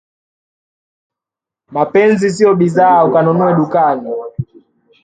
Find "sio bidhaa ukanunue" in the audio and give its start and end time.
2.29-3.53